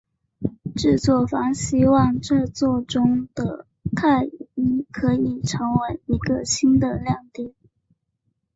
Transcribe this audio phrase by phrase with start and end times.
[0.75, 4.23] 制作方希望这作中的泰
[4.55, 7.53] 伊可以成为一个新的亮点。